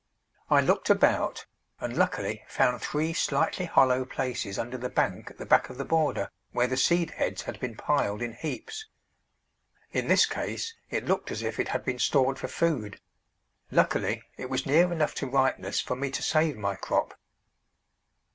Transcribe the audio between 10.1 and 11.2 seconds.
case it